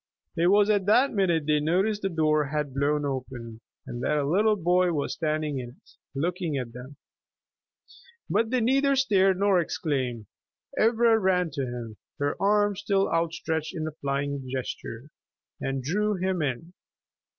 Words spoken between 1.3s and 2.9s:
they noticed the door had